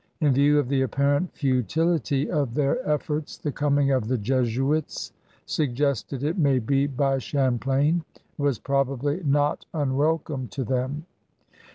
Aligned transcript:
In 0.19 0.33
view 0.33 0.57
of 0.57 0.67
the 0.67 0.81
apparent 0.81 1.31
futility 1.35 2.27
of 2.27 2.55
their 2.55 2.83
efforts, 2.89 3.37
the 3.37 3.51
coming 3.51 3.91
of 3.91 4.07
the 4.07 4.17
Jesuits— 4.17 5.13
suggested, 5.45 6.23
it 6.23 6.39
may 6.39 6.57
be, 6.57 6.87
by 6.87 7.19
Champlain— 7.19 8.03
was 8.39 8.57
probably 8.57 9.21
not 9.23 9.67
imwelcome 9.75 10.49
to 10.49 10.63
them. 10.63 11.05